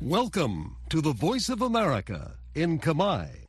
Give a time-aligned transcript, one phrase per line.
[0.00, 3.47] Welcome to the Voice of America in Kamai.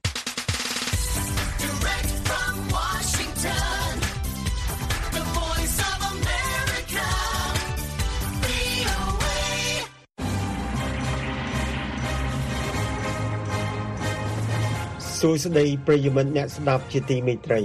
[15.24, 17.62] សួស្តីប្រិយមិត្តអ្នកស្ដាប់ជាទីមេត្រី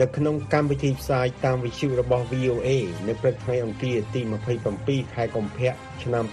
[0.00, 2.68] នៅក្នុងកម្មវិធីផ្សាយតាមវិទ្យុរបស់ VOA
[3.08, 4.20] នៅព្រឹកថ្ងៃអង្គារទី
[4.68, 6.24] 27ខែកុម្ភៈឆ្នាំ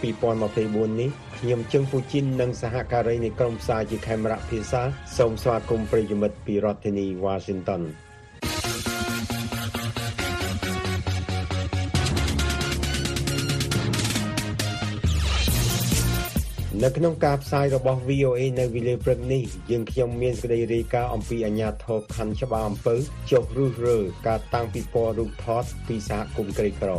[0.46, 1.10] 2024នេះ
[1.40, 4.82] ខ្ញុំជឹងពូជីននិងសហការីនៃក្រុមផ្សាយជាខេមរៈភាសា
[5.18, 7.82] សូមស្វាគមន៍ប្រិយមិត្តពីរដ្ឋធានី Washington
[16.86, 22.96] នៅក្នុងការផ្សាយរបស់ VOA នៅវេលាព្រឹកនេះយើងខ្ញុំមានសេចក្តីរាយការណ៍អំពីអាញាធរខណ្ឌច្បារអំពើ
[23.32, 26.92] ចុះរុះរើការតាំងពិព័រណ៍រូបថតពីសហគមន៍ក្រីក្រ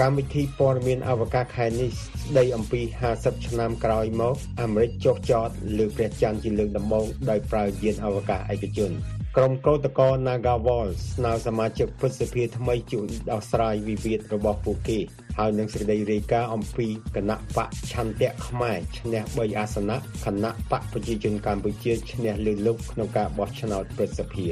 [0.00, 1.90] កម្មវិធីព័ត៌មានអវកាសខែនេះ
[2.24, 2.80] ស្ដីអំពី
[3.14, 8.92] 50ឆ្នាំក្រោយមកអាមេរិកចុះចតលើព្រះច័ន្ទជាលើកដំបូងដោយប្រើយានអវកាសឯកជន
[9.36, 14.98] ក្រុមកោតក្រ Nagawal ស្នើសមាជិកព្រឹទ្ធសភាថ្មីជួយដោះស្រាយវិវាទរបស់ពួកគេ
[15.38, 24.46] ហើយនឹងសេចក្តីរាយការណ៍អំពីគណៈបកឆន្ទៈខ្មែរឈ្នះ3អាសនៈគណៈបកប្រជាជនកម្ពុជាឈ្នះលើលុបក្នុងការបោះឆ្នោតព្រឹទ្ធសភា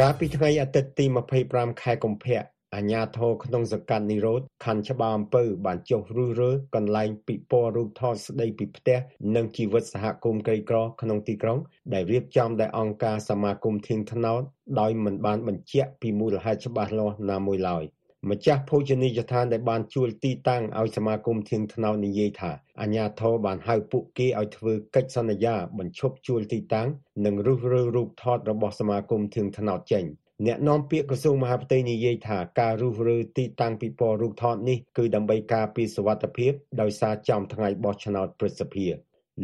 [0.00, 1.04] កាលពីថ្ងៃអាទិត្យទី
[1.44, 8.98] 25ខែកុម្ភៈ អាជ្ញាធរក្នុងសង្កាត់និរោធ ខណ្ឌច្បារអំពៅ បានចុះរុះរើកន្លែងពិព័រណ៍រូបថតស្ដីពីផ្ទះ
[9.36, 11.58] និងជីវិតសហគមន៍ក្រីក្រក្នុងទីក្រុង
[11.92, 14.42] ដែលរៀបចំដោយអង្គការសមាគមធៀងថ្នោត
[14.80, 17.84] ដោយមិនបានបញ្ជាក់ពីមូលហេតុច្បាស់លាស់ណាមួយឡើយ
[18.30, 22.50] ម្ចាស់ភោជនីយដ្ឋានដែលបានជួលទីតាំងឲ្យសមាគមធៀងថ្នោតនិយាយថា
[22.80, 26.88] អាជ្ញាធរបានហៅពួកគេឲ្យធ្វើកិច្ចសន្យាបញ្ឈប់ជួលទីតាំង
[27.24, 30.06] និងរុះរើរូបថតរបស់សមាគមធៀងថ្នោតចេញ។
[30.44, 38.86] អ្នកនាំពាក្យក្រសួងមហាផ្ទៃនិយាយថាការរុះរើទីតាំងពិព័រណ៍រូបថតនេះគឺដើម្បីការពារសុវត្ថិភាពដោយសារចំថ្ងៃបោះឆ្នោតព្រឹទ្ធសភា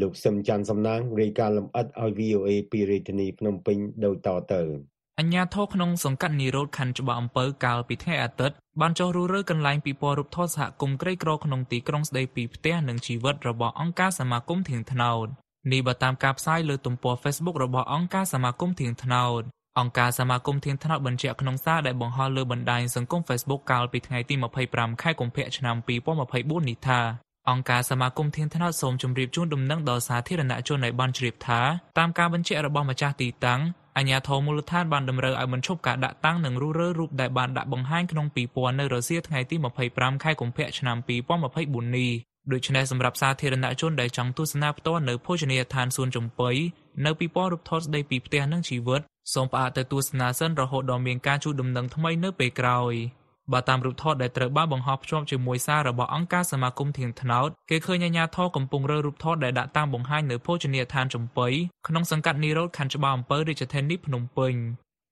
[0.01, 4.63] លោកសឹមច័ន្ទសំណាងរាយការណ៍លម្អិតឲ្យ VOA ពីរាជធានីភ្នំពេញដូចតទៅ
[5.19, 15.27] អញ្ញាធរក្នុងសង្កាត់និរោធខណ្ឌច្បារអំពៅកាលពីថ្ងៃអាទិត្យបានចុះរុះរើកន្លែងពិព័រណ៍រូបថតសហគមន៍ក្រីក្រក្នុងទីក្រុងស្ដីពីផ្ទះនិងជីវិតរបស់អង្គការសមាគមធៀងថ្នោត
[15.73, 19.43] នេះបើតាមការផ្សាយលើទំព័រ Facebook របស់អង្គការសមាគមធៀងថ្នោត
[19.81, 24.35] អង្គការសមាគមធានថ្នោតបញ្ជាក់ក្នុងសារដែលបង្ហោះលើបណ្ដាញសង្គម Facebook កាលពីថ្ងៃទី
[24.69, 25.77] 25ខែកុម្ភៈឆ្នាំ
[26.23, 27.01] 2024នេះថា
[27.51, 31.61] អង្គការសមាគមធានថ្នោតសូមជម្រាបជូនដំណឹងដល់សាធារណជនឲ្យបានជ្រាបថា
[31.99, 33.61] តាមការបញ្ជាក់របស់ម្ចាស់ទីតាំង
[33.97, 39.57] អាជ្ញាធរមូលដ្ឋានបានតម្រូវឲ្យបញ្ឈប់ការដាក់តាំងនិងរុះរើរូបដែលបានដាក់បង្ហាញក្នុងពិព័រណ៍នៅរសៀលថ្ងៃទី
[39.89, 42.11] 25ខែកុម្ភៈឆ្នាំ2024នេះ
[42.53, 46.53] ដូច្នេះសម្រាប់សាធារណជនដែលចង់ទស្សនាផ្ទាល់នៅភោជនីយដ្ឋានសួនចំបុី
[47.05, 49.03] នៅពិព័រណ៍រូបថតស្ដីពីផ្ទះនិងជីវិត
[49.33, 52.95] សូមផ្អាកទៅទស្សនាសិនរហូតដល់មានការជួបដំណឹងថ្មីនៅពេលក្រោយ
[53.53, 61.51] បើតាមរូបថតដែលត្រូវបានបង្ហោះភ្ជាប់ជាមួយសាររបស់អង្គការសមាគមធៀងថ្នោតគេឃើញអាជ្ញាធរកំពុងរើរូបថតដែលដាក់តាមបង្ហាញនៅភោជនីយដ្ឋានចំបុី
[61.89, 64.55] ក្នុងសង្កាត់នីរ៉ូតខណ្ឌច្បារអំពើរាជធានីភ្នំពេញ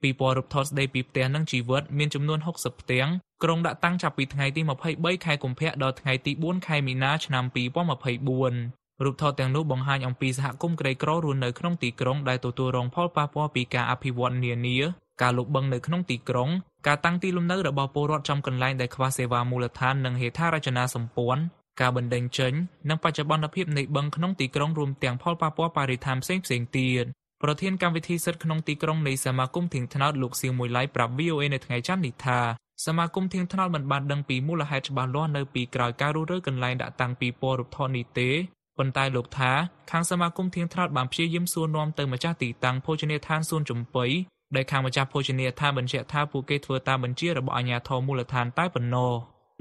[0.03, 3.09] ពីពណ៌រូបថតស្ដីពីផ្ទះនិងជីវិតមានចំនួន60ផ្ទាំង
[3.43, 4.61] ក្រុងដាក់តាំងចាប់ពីថ្ងៃទី
[4.93, 14.79] 23ខែកុម្ភៈដល់ថ្ងៃទី4ខែមីនាឆ្នាំ2024 រូបថតទាំងនោះបង្ហាញអំពីសហគមន៍ក្រីក្ររស់នៅក្នុងទីក្រុងដែលទទួលរងផលប៉ះពាល់ពីការអភិវឌ្ឍនានា
[15.23, 16.51] ការលុបបង្នៅក្នុងទីក្រុង
[16.87, 21.43] ការតាំងទីលំនៅរបស់ពលរដ្ឋចំកន្លែងដែលខ្វះសេវាមូលដ្ឋាននិងហេដ្ឋារចនាសម្ព័ន្ធ
[21.81, 22.53] ការបណ្តេញចេញ
[22.89, 26.45] និងបច្ចុប្បន្នភាពនៃបឹងក្នុងទីក្រុងរួមទាំងផលប៉ះពាល់បរិស្ថានផ្សេងៗ
[26.79, 27.05] ទៀត
[27.43, 32.39] ប្រធានកម្មវិធីសិទ្ធិក្នុងទីក្រុងនៃសមាគមធៀងថ្នោតលោកសៀងមួយឡៃប្រាប់ VOA នៅថ្ងៃច័ន្ទនេះថា
[32.87, 38.31] សមាគមធៀងថ្នោតមិនបានដឹងពីមូលហេតុច្បាស់លាស់នៅពីក្រោយការរុះរើកន្លែងដាក់តាំងពីពណ៌រូបថតនេះទេ
[38.81, 39.53] ប៉ុន្តែលោកថា
[39.91, 44.09] ខាងសមាគមធៀងថ្នោតបានព្យាយាមសួរនាំទៅម្ចាស់ទីតាំងភោជនីយដ្ឋានសួនចំបុី
[44.57, 49.13] ដែលខាងម្ចាស់ភោជនីយដ្ឋានបញ្ជាក់ថាពួកគេធ្វើតាមបញ្ជារបស់អាជ្ញាធរមូលដ្ឋានតែប៉ុណ្ណោះ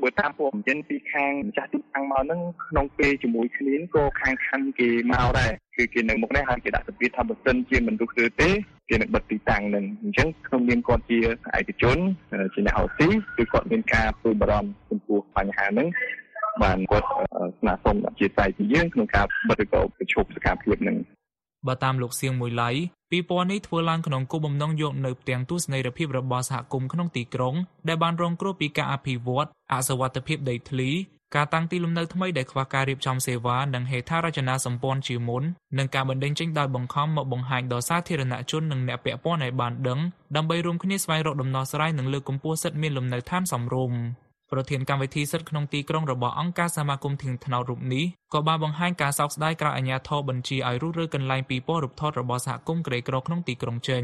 [0.03, 8.49] បើតាមពួកបញ្ចេញពីខាងម្ចាស់ទីតាំងមកហ្នឹងក្នុងពេលជាមួយគ្នាក៏ខាងខណ្ឌគេមកដែរគឺគេនៅមុខនេះហើយគេដាក់សម្ពាធថាបើសិនជាមិនរុះរើទេ
[8.89, 11.19] គេនឹងបិទទីតាំងនឹងអញ្ចឹងក្នុងនាមគាត់ជា
[11.59, 11.97] ឯកជន
[12.53, 13.07] ជាអ្នកហៅស៊ី
[13.37, 15.87] គឺគាត់មានការព្រួយបារម្ភចំពោះបញ្ហាហ្នឹង
[16.63, 17.07] បានគាត់
[17.59, 20.97] ស្នើសុំអធិស្ឋានពីយើងក្នុងការបិទឬក៏ប្រជុំសកម្មភាពនឹង
[21.67, 22.69] បើតាមលោកសៀងមួយឡៃ
[23.11, 27.55] ពីពណ៌នេះធ្វើឡើងក្នុងគោលបំណងយកនៅផ្ទាំងទស្សនីយភាពរបស់សហគមន៍ក្នុងទីក្រុង
[27.87, 30.89] ដែលបានរងគ្រោះពីការអភិវឌ្ឍអសវត្ថភាពដីធ្លី
[31.35, 35.43] ការតាំងទីលំនៅថ្មីដែលខ្វះការរៀបចំសេវានិងហេដ្ឋារចនាសម្ព័ន្ធជាមុន
[35.77, 39.99] និងការបណ្តេញចេញដោយបង្ខំមកបង្ហាញដល់សាធារណជននិងអ្នកពាក់ព័ន្ធឲ្យបានដឹង
[40.35, 43.99] ដើម្បីរួមគ្នាស្វែងរកដំណោះស្រាយនិងលើកកម្ពស់សិទ្ធិមានលំនៅឋានសមរម្យ
[44.51, 54.03] ប្រធានកម្មវិធីសិទ្ធិក្នុងទីក្រុងរបស់អង្គការសមាគមធៀងថ្នោតរូបនេះក៏បានបង្ហាញការសោកស្ដាយក្រោយអាជ្ញាធរបញ្ជាឲ្យរុះរើកន្លែងពីពណ៌រូបថតរបស់សហគមន៍ក្រីក្រក្នុងទីក្រុងចេញ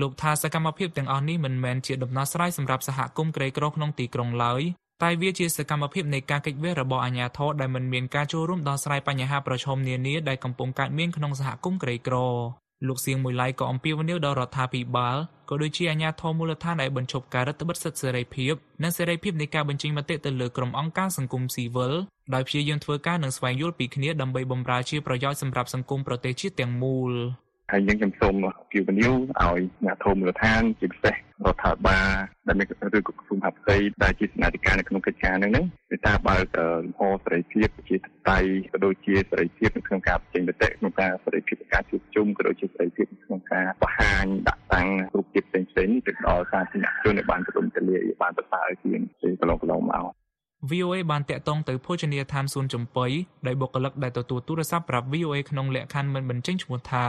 [0.00, 4.62] លោកថាសកម្មភាពទាំងអស់នេះមិនមែនជាដំណោះស្រាយសម្រាប់សហគមន៍ក្រីក្រក្នុងទីក្រុងឡើយ
[5.02, 12.16] តែវាជាសកម្មភាពនៃការកិច្ចវេះរបស់អាជ្ញាធរដែលមិនមានការចូលរួមដោះស្រាយបញ្ហាប្រឈមនានាដែលកំពុងកើតមានក្នុងសហគមន៍ក្រីក្រ
[12.86, 15.16] លោកសៀងមួយឡៃក៏អំពាវនាវដល់រដ្ឋាភិបាល
[15.48, 21.92] ក៏ដូចជាអាជ្ញាធរមូលដ្ឋានឲ្យបញ្ឈប់ការរដ្ឋបិទសិទ្ធិសេរីភាពនិងសេរីភាពនៃការបញ្ចេញមតិទៅលើក្រុមអង្គការសង្គមស៊ីវិល
[22.34, 27.12] ដោយព្យាយាមធ្វើការនិងស្វែងយល់ពីគ្នាដើម្បីបម្រើជាប្រយោជន៍សម្រាប់សង្គមប្រទេសជាតិទាំងមូល។
[27.70, 28.34] ហើយយើងខ្ញុំសូម
[28.70, 32.10] ពីវនីវឲ្យអ្នកធមមូលដ្ឋានជាពិសេសរដ្ឋាភិបាល
[32.46, 32.66] ដែលមាន
[32.98, 37.96] ឬក៏ក្រសួងហាផ្ទៃដែលជាស្នាធិការនៅក្នុងកិច្ចការហ្នឹងហ្នឹងគឺថាបើកលំហសេរីភាពជា
[38.30, 38.38] តៃ
[38.72, 50.04] ក៏ដូចជាសេរីភាពនៅក្នុងការបញ្ចេញមតិក្នុងការសេរីភាពនៃការជួបជុំក៏ដូចជាសេរីភាពក្នុងការបង្ហាញដាក់តាំងរូបភាពផ្សេងផ្សេងនេះទៅដល់សាធារណជនឲ្យបានទូលំទូលាយបានប្រសើរជាងពីកន្លងកន្លងមក
[50.70, 53.08] VOA បានតាក់ទងទៅភោជនីយដ្ឋានសួនចំបុី
[53.46, 57.04] ដោយបុគ្គលិកដែលទទួលទូរស័ព្ទប្រាប់ VOA ក្នុងលក្ខខណ្ឌមិនបញ្ចេញឈ្មោះថា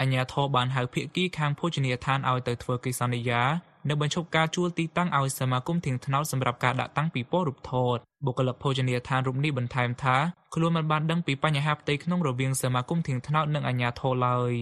[0.00, 3.42] អាជ្ញាធរបានហៅភាគីខាងភោជនីយដ្ឋានឲ្យទៅធ្វើកិច្ចសន្យា
[3.88, 10.16] និងបញ្ឈប់ការជួលទីតាំងឲ្យសមាគមធាងថ្នោតសម្រាប់ការដាក់តាំងពិព័រណ៍រូបថតបុគ្គលិកភោជនីយដ្ឋានរូបនេះបន្ថែមថា
[10.54, 14.54] ខ្លួនមិនបានដឹងពីបញ្ហាផ្ទៃក្នុងរវាងសមាគមធាងថ្នោតនិងអាជ្ញាធរឡើយ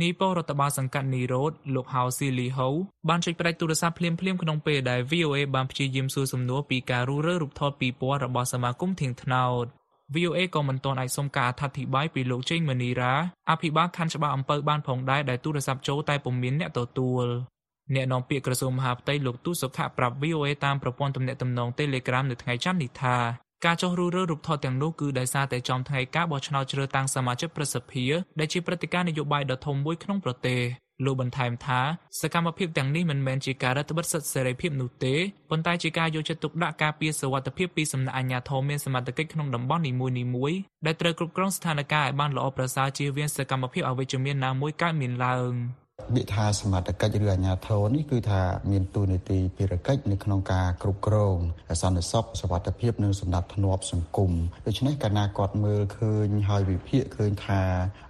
[0.00, 2.68] នីពរដ្ឋបាលសង្កាត់នីរ៉ូតលោកហៅស៊ីលីហូ
[3.08, 9.66] បានចុចផ្ដាច់ទូរស័ព្ទភ្លាមៗក្នុងពេលដែល VOA បានព្យាយាមសួរសំណួរពីការរុះរើរូបថតពីពណ៌របស់សមាគមធាងថ្នោត
[10.14, 13.12] VOA ក៏មិនទាន់អាចសុំការអធិប្បាយពីលោកជេងមនីរ៉ា
[13.50, 17.26] អភិបាលខណ្ឌច្បារអំពៅបានផងដែរដែលទូរស័ព្ទចូលតែពុំមានអ្នកទទួល
[17.94, 23.16] អ្នកនាំពាក្យក្រសួងមហាផ្ទៃលោកទូសុខៈប្រាប់ VOA តាមប្រព័ន្ធទំនាក់ទំនង Telegram នៅថ្ងៃច័ន្ទនេះថា
[23.64, 28.04] ការចុះរុះរើរូបថតទាំងនោះគឺដោយសារតែចំថ្ងៃការបោះឆ្នោតជ្រើសតាំងសមាជិកប្រសិទ្ធិ
[28.38, 30.60] ដែលជាព្រឹត្តិការណ៍នយោបាយដ៏ធំមួយក្នុងប្រទេស
[31.04, 31.80] លោកបន្ថែមថា
[32.20, 35.14] សកម្មភាពទាំងនេះមិនមែនជាការរដ្ឋបិទសិទ្ធិសេរីភាពនោះទេ
[35.50, 39.92] ប៉ុន្តែជាការយកចិត្តទុកដាក់ការពារសុវត្ថិភាពពីសំណាក់អាជ្ញាធរមានសមត្ថកិច្ចក្នុងតំបន់នី
[40.34, 45.52] មួយៗដែលត្រូវគ្រប់គ្រងស្ថានភាពឲ្យបានល្អប្រសើរជៀសវាងសកម្មភាពអវិជ្ជមានណាមួយកើតមានឡើង។
[46.14, 51.36] ពាក្យថាសមត្ថកិច្ចឬអាជ្ញាធរនេះគឺថាមានទូនាទីភារកិច្ចនៅក្នុងការគ្រប់គ្រង
[51.82, 54.32] សន្តិសុខសុវត្ថិភាពនិងសម្ដាប់ធ្នាប់សង្គម
[54.66, 57.62] ដូច្នេះកាលណាគាត់មើលឃើញហើយវិភាគឃើញថា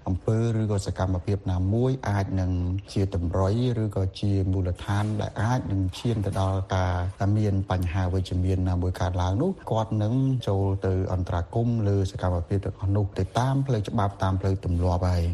[0.07, 2.53] អង្គើឬក៏សកម្មភាពណាមួយអាចនឹង
[2.93, 6.95] ជាតម្រុយឬក៏ជាមូលដ្ឋានដែលអាចនឹងឈានទៅដល់ការ
[7.37, 10.15] មានបញ្ហាវិជ្ជមានណាមួយកើតឡើងនោះគាត់នឹង
[10.49, 15.25] ចូលទៅអន្តរាគមលើសកម្មភាពទាំងអស់នោះទៅតាមផ្លូវច្បាប់តាមផ្លូវទម្លាប់ហើយ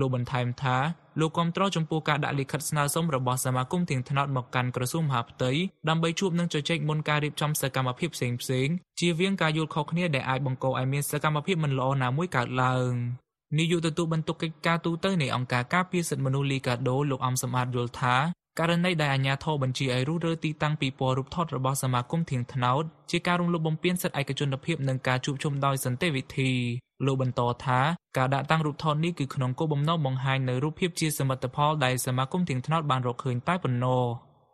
[0.00, 0.76] លោកបន្ថែមថា
[1.20, 5.50] លោកគាំទ្រចំពោះការដាក់លិខិតស្នើសុំរបស់សមាគមទៀងថ្នោតមកកាន់ក្រសួងមហាផ្ទៃ
[5.88, 12.92] ដើម្បីជួបនឹងជជែកមុនការរៀបចំសកម្មភាពផ្សេងៗជៀសវាងការយល់ខុសគ្នាដែលអាចបង្កឲ្យមានសកម្មភាពមិនល្អណាមួយកើតឡើង
[13.58, 18.16] នាយកទទួលបន្ទុកកិច្ចការទូតនៃអង្គការការពារសិទ្ធិមនុស្សលីកាដូលោកអំសំអាតយល់ថា
[18.60, 26.52] ករណីដែលអាជ្ញាធរបញ្ជាឲ្យរុះរើទីតាំងពីពណ៌រូបថតរបស់សមាគមធៀងថ្នោតជាការរំលោភបំពានសិទ្ធិឯកជនភាពនិងការជួបជុំដោយសន្តិវិធី
[27.06, 27.80] លោកបន្តថា
[28.16, 34.04] ការដាក់តាំងរូបថតនេះគឺក្នុងគោលបំណងបង្ហាញនៅរូបភាពជាសមិទ្ធផលដែលសមាគមធៀងថ្នោតបានរកឃើញតែប៉ុណ្ណោះ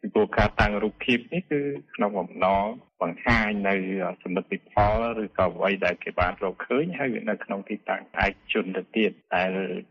[0.03, 1.61] ពីព្រោះការតាំងរូបភាពនេះគឺ
[1.95, 2.65] ក្នុងបំណង
[3.03, 3.75] បង្ហាញនៅ
[4.23, 9.43] សមិទ្ធផលឬក៏អ្វីដែលគេបានរកឃើញហើយវានៅក្នុងទីតាំងឯកជនទៅទៀតតែ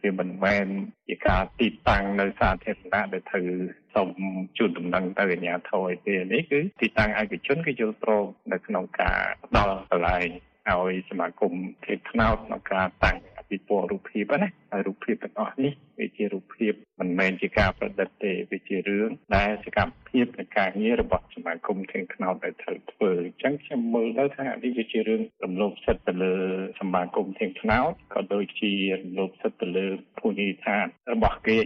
[0.02, 0.66] វាមិនមែន
[1.08, 3.48] ជាការទីតាំងនៅសាធារណៈដែលត្រូវ
[3.96, 4.10] សូម
[4.58, 10.28] ជូនដំណឹងទៅអាជ្ញាធរឯទេនេះគឺទីតាំងឯកជនគេយល់ព្រមនៅក្នុងការផ្ដល់កន្លែង
[10.78, 11.54] ឲ្យសមាគម
[11.86, 13.18] ធាតុថ្នោតក្នុងការតាំង
[13.50, 26.34] ពិព័រណ៍រូបភាពណាហើយរូបភាពទាំងអស់នេះវាជារូបភាពមិនមែនជាការប្រឌិតទេវាជារឿងដែលសកម្មភាពនៃការងាររបស់សមាគមធាតុថ្នោតដែលត្រូវធ្វើអញ្ចឹងខ្ញុំមើលទៅថានេះវាជារឿងរំលោភសិទ្ធិទៅលើ
[26.80, 28.72] សមាគមធាតុថ្នោតក៏ដូចជា
[29.02, 29.88] រំលោភសិទ្ធិទៅលើ
[30.20, 31.60] ភូមិឋានរបស់គេ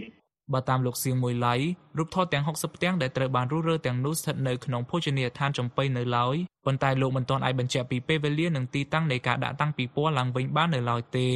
[0.52, 1.54] បើតាមលោកសៀងមួយឡៃ
[1.98, 11.28] រូបថតទាំង60ផ្ទាំងដែលត្រូវបានរុះរើទាំងនោះស្ថិតនៅក្នុងភោជនីយដ្ឋានចំបៃនៅឡើយប៉ុន្តែលោកមិនទាន់អាចបញ្ជាក់ពីពេលវេលានិងទីតាំងនៃការដាក់តាំងពិព័រណ៍ឡើងវិញបាននៅឡើយទេ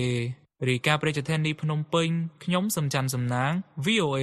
[0.69, 2.09] រាយការណ៍ប្រជាធានីភ្នំពេញ
[2.45, 3.53] ខ្ញុំសំច័ន្ទសំណាង
[3.87, 4.23] VOA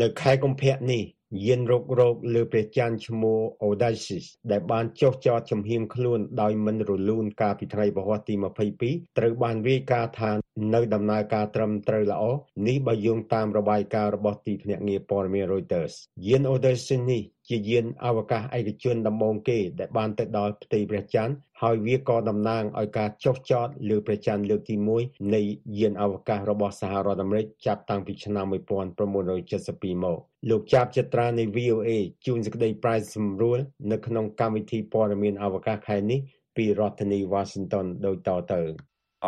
[0.01, 1.05] នៅខែកុម្ភៈនេះ
[1.47, 8.35] យានរុករកលើព្រះច័ន្ទឈ្មោះ Odysseus ដែលបានចុះចតចំហៀងខ្លួនដោយមិនរលូនកាលពីថ្ងៃពហុទី
[8.77, 10.31] 22ត្រូវបានរាយការណ៍ថា
[10.75, 12.23] នៅដំណើរការត្រឹមត្រូវល្អ
[12.69, 15.95] នេះបើយោងតាមរបាយការណ៍របស់ទីភ្នាក់ងារព័ត៌មាន Reuters
[16.27, 25.43] យាន Odysseus នេះជាយានអវកាសឯកជនដំបូងគេដែលបានទៅដល់ផ្ទៃព្រះច័ន្ទហើយវាក៏តំណាងឲ្យការចុះចតលើព្រះច័ន្ទលើកទី1នៃ
[25.79, 30.19] យានអវកាសរបស់សហរដ្ឋអាមេរិកចាប់តាំងពីឆ្នាំ1972មក
[30.51, 31.91] លោកចាប់ចត្រានៃ VOA
[32.27, 33.59] ជួនសេចក្តីប្រាយសម្រួល
[33.91, 36.21] នៅក្នុងកម្មវិធីព័ត៌មានអវកាសខែនេះ
[36.57, 38.61] ពីរដ្ឋធានី Washington ដូចតទៅ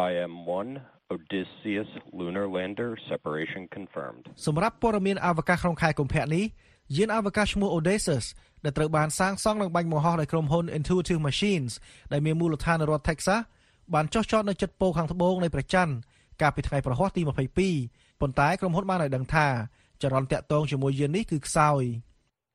[0.08, 0.68] IM-1
[1.12, 1.90] Odysseus
[2.20, 4.24] lunar lander separation confirmed.
[4.46, 6.44] សម្រាប់ព័ត៌មានអវកាសក្នុងខែកុម្ភៈនេះ
[6.96, 8.26] យានអវកាសឈ្មោះ Odysseus
[8.64, 11.72] ដែលត្រូវបានសាងសង់និងបាញ់បង្ហោះដោយក្រុមហ៊ុន Intuitive Machines
[12.12, 13.40] ដែលមានមូលដ្ឋាននៅរដ្ឋ Texas
[13.94, 15.94] បានចុះចតនៅជិតប៉ូខាងត្បូងនៃព្រះច័ន្ទ
[16.40, 19.46] កាលពីថ្ងៃប្រហ័សទី22ប៉ុន្តែក្រុមហ៊ុនបានឲ្យដឹងថា
[20.02, 21.82] ចរន្តតាក់ទងជាមួយយាននេះគឺខ្សោយ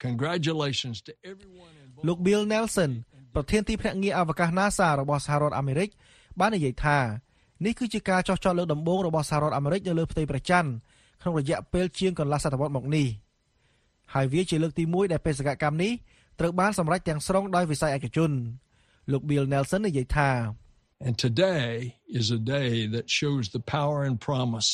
[0.07, 1.75] Congratulations to everyone
[2.07, 2.91] លោក Bill Nelson
[3.35, 5.89] ប្រធានទីភ្នាក់ងារអវកាស NASA របស់សហរដ្ឋអាមេរិក
[6.39, 6.97] បាននិយាយថា
[7.65, 10.69] នេះគឺជាការចោះចតលើកដំបូងរបស់សហរដ្ឋអាមេរិកនៅលើផ្ទៃព្រះច័ន្ទ
[11.21, 13.07] ក្នុងរយៈពេលជាងកន្លះសតវត្សរ៍មកនេះ
[14.13, 15.91] ហើយវាជាលើកទី1ដែលបេសកកម្មនេះ
[16.39, 18.31] ត្រូវបានសម្រេចទាំងស្រុងដោយវិស័យឯកជន
[19.11, 20.29] លោក Bill Nelson និយាយថា
[21.07, 21.65] And today
[22.19, 24.69] is a day that shows the power and promise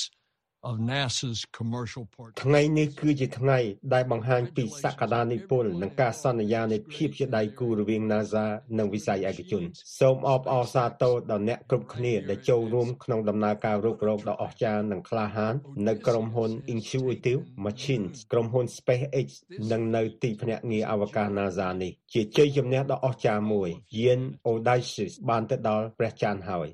[0.70, 2.40] of NASA's commercial partner.
[2.44, 3.60] ថ្ងៃនេះគឺជាថ្ងៃ
[3.94, 8.46] ដែលបង្ហាញពីសក្តានុពលនិងការសន្យានៃភាពជាដៃគូរវាង NASA
[8.78, 9.64] និងវិស័យឯកជន
[10.00, 15.54] សូមអបអរសាទរដល់អ្នកគ្រប់គ្នាដែលចូលរួមក្នុងដំណើរការរុករកដ៏អស្ចារ្យនិងក្លាហាន
[15.88, 19.28] នៅក្រុមហ៊ុន Intuitive Machines ក្រុមហ៊ុន SpaceX
[19.72, 24.20] និងនៅទីភ្នាក់ងារអវកាស NASA នេះជាជ័យជំនះដ៏អស្ចារ្យមួយយាន
[24.52, 26.68] Odysseus បានទៅដល់ព្រះច័ន្ទហើយ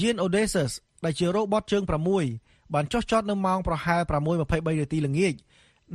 [0.00, 0.72] យាន Odysseus
[1.04, 5.34] ដែលជារ៉ូបតជើង6 បានចុះចតនៅម៉ោងប្រហែល6:23នាទីល្ងាច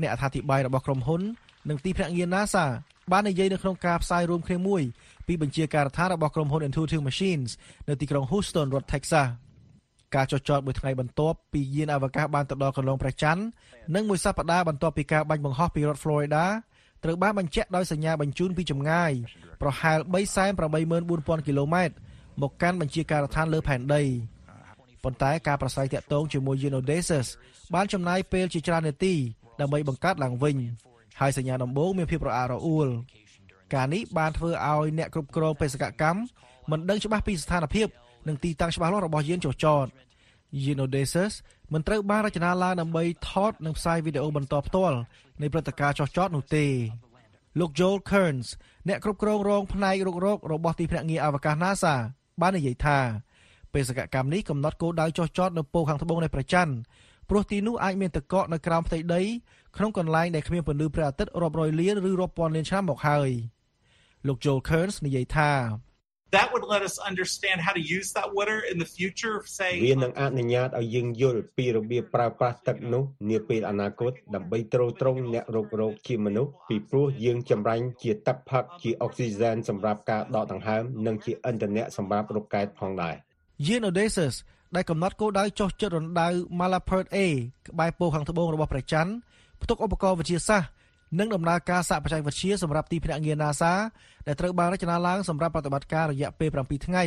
[0.01, 1.21] អ្នកអត្ថាធិប្បាយរបស់ក្រុមហ៊ុន
[1.69, 2.65] និងទីភ្នាក់ងារ NASA
[3.11, 4.81] បាននិយាយនៅក្នុងការផ្សាយរួមគ្នាមួយ
[5.27, 7.49] ពីបញ្ជាការដ្ឋានរបស់ក្រុមហ៊ុន Intuitive Machines
[7.89, 9.27] នៅទីក្រុង Houston រដ្ឋ Texas
[10.15, 13.43] ការចុះចតមួយថ្ងៃបន្ទាប់ពីយានអវកាសបានទៅដល់កន្លងព្រះច័ន្ទ
[13.95, 16.45] និងមួយសប្តាហ៍បន្ទាប់ពីការបាញ់បង្ហោះពីរដ្ឋ Florida
[17.03, 19.11] ត្រូវបានបញ្ជាក់ដោយសញ្ញាបញ្ជូនពីចម្ងាយ
[19.61, 19.97] ប្រហែល
[20.73, 21.95] 384,000គីឡូម៉ែត្រ
[22.41, 24.03] មកកាន់បញ្ជាការដ្ឋានលើផែនដី
[25.03, 27.27] ប៉ុន្តែការប្រស័យតាក់ទងជាមួយយាន Odysseus
[27.73, 29.13] បានចំណាយពេលជាច្រើននាទី
[29.61, 30.57] ដើម្បីបង្កើតឡើងវិញ
[31.19, 32.87] ហើយសញ្ញាដំបូងមានភាពរអាក់រអួល
[33.73, 36.19] ការនេះបានធ្វើឲ្យអ្នកគ្រប់គ្រងបេសកកម្ម
[36.71, 37.87] មិនដឹងច្បាស់ពីស្ថានភាព
[38.27, 39.85] និងទីតាំងច្បាស់លាស់របស់យានចុះចត
[40.63, 41.33] យាន Odysseus
[41.73, 44.97] មិនត្រូវបានរចនាឡើងដើម្បីថតនិងផ្សាយវីដេអូបន្តផ្ទាល់
[45.41, 46.65] នៃព្រឹត្តិការណ៍ចុះចតនោះទេ
[47.59, 48.47] លោក Joel Kearns
[48.87, 51.95] អ្នកគ្រប់គ្រងរងផ្នែករុករករបស់ទីភ្នាក់ងារអវកាស NASA
[52.41, 52.99] បាននិយាយថា
[53.73, 56.73] បេសកកម្មនេះកំណត់គោលដៅចុះចតនៅពោខាងត្បូងនៃព្រះច័ន្ទ
[57.29, 59.21] ព្រោះទីនោះអាចមានទឹកកកនៅក្រោមផ្ទៃដី
[59.77, 63.29] ក្នុងកន្លែងដែលគ្មានពន្លឺព្រះអាទិត្យរាប់រយលានឬរាប់ពាន់លានឆ្នាំមកហើយ
[64.27, 65.51] លោក Joel Kearns និយាយថា
[66.31, 83.15] that would let us understand how to use that water in the future say វានឹងអនុញ្ញាតឲ្យយើងយល់ពីរបៀបប្រើប្រាស់ទឹកនោះនាពេលអនាគតដើម្បីទ្រទ្រង់អ្នករោគរោគជាមនុស្សពីព្រោះយើងចម្រាញ់ជាទឹកផឹកជាអុកស៊ីហ្សែនសម្រាប់ការដកដង្ហើមនិងជាឥន្ធនៈសម្រាប់រោគកែតផងដែរ
[83.65, 84.35] យាន Odysseus
[84.75, 86.27] ដែលកំណត់គោលដៅចុះជិតរណ្ដៅ
[86.59, 87.17] Malapert A
[87.67, 89.11] ក្បែរពោខាងត្បូងរបស់ព្រះច័ន្ទ
[89.61, 90.69] ផ្ទុកឧបករណ៍វិទ្យាសាស្ត្រ
[91.19, 93.73] និងដំណើរការសាកបច្ចេកវិទ្យាសម្រាប់ទីភ្នាក់ងារ NASA
[94.27, 97.03] ដែលត្រូវបានរចនាឡើងសម្រាប់ប្រតិបត្តិការរយៈពេល7ថ្ងៃ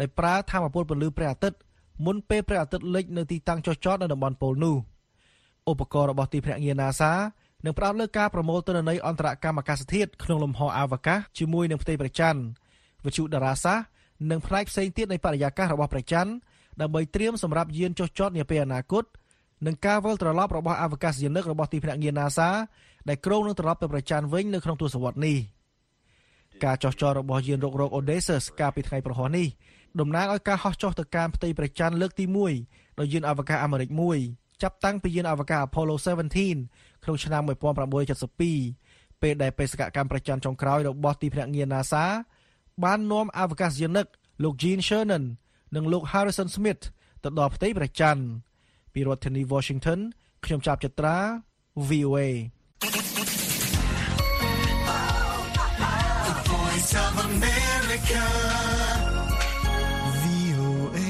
[0.00, 1.58] ដោយប្រើថាមពលពន្លឺព្រះអាទិត្យ
[2.06, 4.76] មុនពេលព្រះអាទិត្យលិចនៅទីតាំងចុះចតនៅតំបន់ប៉ូលនោះ
[5.70, 7.12] ឧបករណ៍របស់ទីភ្នាក់ងារ NASA
[7.64, 12.40] នឹងផ្ដោតលើការប្រមូលទិន្នន័យអន្តរកម្មអាកាសធាតុក្នុងលំហអវកាសជាមួយនឹងផ្ទៃព្រះច័ន្ទ
[13.04, 13.86] វិទ្យុតារាសាស្ត្រ
[14.30, 16.32] និងផ្នែកផ្សេងទៀតនៃបរិយាកាសរបស់ព្រះច័ន្ទ
[16.80, 19.04] ដើម្បីត្រៀមសម្រាប់យានចុះចតនាពេលអនាគត
[19.66, 22.48] និងការវិលត្រឡប់របស់អវកាសយានិករបស់ទីភ្នាក់ងារ NASA
[23.08, 25.36] ដែលគ្រោងនឹងត្រឡប់ទៅប្រច័នវិញនៅក្នុងទសវត្សរ៍នេះ
[26.64, 29.46] ការចោះចោលរបស់យានរករក Odysseus កាលពីថ្ងៃប្រហ័សនេះ
[30.00, 32.24] តំណាងឲ្យការហោះចុះទៅកាន់ផ្ទៃព្រះច័ន្ទលើកទី
[32.62, 34.18] 1ដោយយានអវកាសអាមេរិកមួយ
[34.62, 35.94] ចាប់តាំងពីយានអវកាស Apollo
[36.46, 42.04] 17ក្នុងឆ្នាំ1972ពេលដែលបេសកកម្មប្រចាំចុងក្រោយរបស់ទីភ្នាក់ងារ NASA
[42.84, 44.06] បាននាំអវកាសយានិក
[44.42, 45.24] លោក Gene Cernan
[45.74, 46.82] និងលោក Harrison Smith
[47.24, 48.22] ទៅដល់ផ្ទៃព្រះច័ន្ទ
[48.92, 50.00] ពីរដ្ឋធានី Washington
[50.44, 51.16] ខ្ញុំចាប់ចត្រា
[51.88, 52.18] VOA
[56.50, 58.24] Voice of America.
[60.22, 61.00] VOA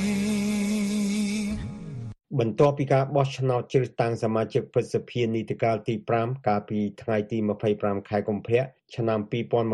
[2.38, 7.38] បន្ទាប់ពីការបោះឆ្នោតជ្រើសតាំងសមាជិកព្រឹទ្ធសភានីតិកាលទី5កាលពីថ្ងៃទី
[7.72, 8.62] 25ខែកុម្ភៈ
[8.94, 9.18] ឆ្នាំ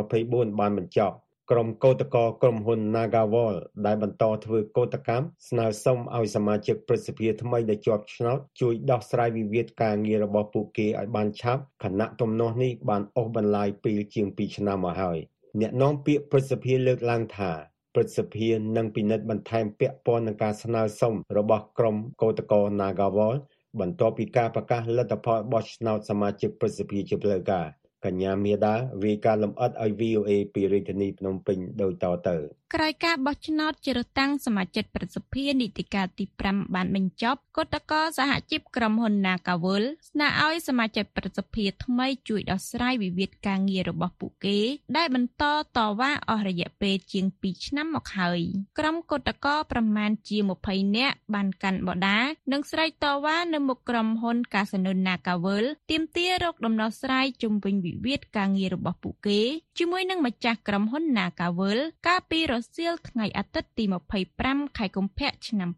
[0.02, 1.16] 2024បានបញ្ចប់
[1.50, 15.18] ក្រុមកោតក្រក្រុមហ៊ុន Nagawal ដែលបន្តធ្វើកោតកម្មស្នើសុំឲ្យសមាជិកព្រឹទ្ធសភាថ្មីដែលជាប់ឆ្នោតជួយដោះស្រាយវិវាទការងាររបស់ពួកគេឲ្យបានឆាប់ខណៈទំនាស់នេះបានអូសបន្លាយពេលជាង2ឆ្នាំមកហើយ
[15.60, 17.52] អ្នកនាំពាក្យព្រឹទ្ធសភាលើកឡើងថា
[17.94, 23.34] ព្រឹទ្ធសភានឹងពិនិត្យបន្ថែមពាក់ព័ន្ធនឹងការស្នើសុំរបស់ក្រុមកោតក្រ Nagawal
[23.80, 27.66] បន្ទាប់ពីការប្រកាសលទ្ធផលបោះឆ្នោតសមាជិកព្រឹទ្ធសភាជាផ្លូវការ
[28.06, 28.75] កញ្ញាមាដា
[29.06, 32.36] រាយការណ៍លម្អិតឲ្យ VOA ពីរាជធានីភ្នំពេញដូចតទៅ
[32.75, 44.58] ក្រោយការបោះឆ្នោតជ្រើសតាំងសមាជិកប្រសិទ្ធិនីតិកាលទី5បានបញ្ចប់គណៈករសហជីពក្រុមហ៊ុន Nakawul ស្នើឲ្យសមាជិកប្រសិទ្ធិថ្មីជួយដោះស្រាយវិវាទការងាររបស់ពួកគេ
[44.96, 45.44] ដែលបន្ត
[45.76, 48.40] តវ៉ាអស់រយៈពេលជាង2ឆ្នាំមកហើយ
[48.78, 52.20] ក្រុមគណៈករប្រមាណជា20នាក់បានកាន់បដា
[52.52, 59.40] និងស្រែកតវ៉ានៅមុខក្រុមហ៊ុនកាស៊ីណូ Nakawul ទាមទាររកដំណោះស្រាយជុំវិញវិវាទការងាររបស់ពួកគេ
[59.78, 63.84] ជាមួយនឹងម្ចាស់ក្រុមហ៊ុន Nakawul កាលពីរសៀលថ្ងៃអាទិត្យទី
[64.30, 65.70] 25ខែកុម្ភៈឆ្នាំ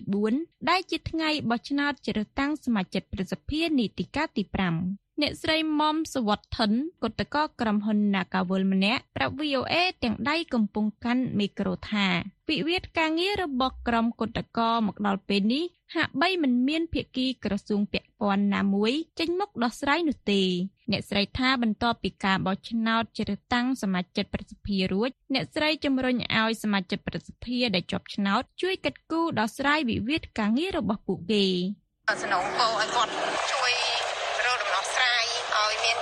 [0.00, 4.42] 2024ដែលជាថ្ងៃបោះឆ្នោតជ្រើសតាំងសមាជិកប្រសិទ្ធិនីតិកាលទី
[4.80, 6.72] 5 អ្នកស្រីមុំសវត្ថិន
[7.02, 9.74] គឧតកក្រុមហ៊ុន Nakawul ម្នាក់ប្រាប់ VOA
[10.04, 12.06] ទាំងដៃកំពុងកាន់មីក្រូថា
[12.48, 20.42] វិវាទការងាររបស់ក្រុមគឧតកមកដល់ពេលនេះហាក់បីមិនមានភាគីក្រសួងពាក់ព័ន្ធណាមួយចេញមុខដោះស្រាយនោះទេ
[20.90, 31.46] អ្នកស្រីថាបន្ទាប់ពីការបោះឆ្នោតជ្រើសតាំងសមាជិកប្រសិទ្ធិរួចអ្នកស្រីជំរុញឲ្យសមាជិកប្រសិទ្ធិដែលជាប់ឆ្នោតជួយកិត្តគូដោះស្រាយវិវាទការងាររបស់ពួកគេ
[32.22, 33.10] សំណងពោឲ្យគាត់
[33.52, 33.89] ជួយ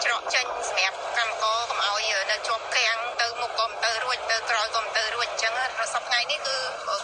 [0.04, 6.56] ច្រកចេញសម្រាប់កម្មករកុំឲ្យនៅជាប់គាំងទៅមុខក៏មិនទៅរួចទៅក្រោយក៏មិនទៅរួចអញ្ចឹងប្រសពថ្ងៃនេះគឺ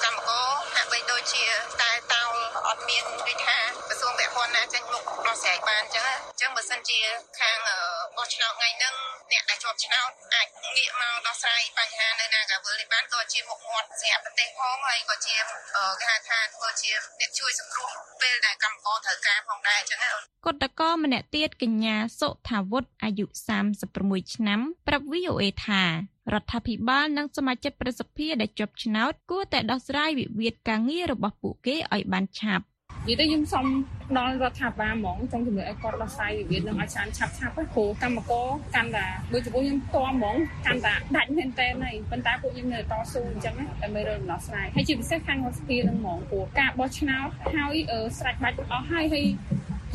[0.04, 1.44] កម្មករហាក់បីដូចជា
[1.82, 2.34] តែតោល
[2.68, 7.00] អត់មានដូចថាក្រសួងពាក់ព័ន្ធណាចេញមុខដោះស្រាយបានអញ្ចឹងអញ្ចឹងបើសិនជា
[7.38, 7.58] ខាង
[8.16, 8.94] បោះឆ្នោតថ្ងៃហ្នឹង
[9.34, 15.36] អ្នកដែលជាប់ឆ្នោតអាចងាកមកដោះស្រាយបញ្ហានៅ Nagawal នេះបានក៏ជាមុខមាត់សម្រាប់ប្រទេសផងហើយក៏ជា
[16.00, 17.90] គេហៅថាធ្វើជាអ្នកជួយសង្គ្រោះ
[18.22, 20.10] ពេលដែលកម្មករត្រូវការផងដែរអញ្ចឹងណា
[20.44, 23.26] គឧតកម្នាក់ទៀតកញ្ញាសុថាវុធអាយុ
[23.80, 25.82] 36ឆ្នាំប្រាប់ VOA ថា
[26.32, 32.64] រដ្ឋាភិបាលនិងសមាជិកប្រសិទ្ធិដែលជាប់ឆ្នោតគួរតែដោះស្រាយវិវាទការងាររបស់ពួកគេឲ្យបានឆាប់
[33.08, 33.66] និយាយទៅខ្ញុំសូម
[34.10, 40.36] ផ្ដល់រដ្ឋាភិបាលហ្មងចង់ជំនួយឲ្យគាត់ដោះស្រាយវិវាទនឹងឲ្យច្រើនឆាប់ឆាប់ព្រោះកម្មករកាន់តែដូចជាពួកខ្ញុំតហ្មង
[40.66, 47.74] កាន់តែដាច់មែនតើហើយប៉ុន្តែពួកខ្ញុំនៅតស៊ូអញ្ចឹងតែមិនរើដំណោះស្រាយហើយជាពិសេសខាងរដ្ឋាភិបាលនឹងហ្មងព្រោះការបោះឆ្នោតហើយ
[48.18, 49.26] ស្រេចបាច់អស់ហើយហើយ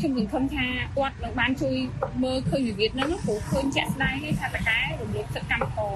[0.00, 1.76] ្ញុំសង្ឃឹមថាគាត់នឹងបានជួយ
[2.24, 5.94] មើលឃើញវិវាទហ្នឹងព្រោះឃើញជាក់ស្ដែងហើយថាតកែរំលោភសិទ្ធិកម្មករ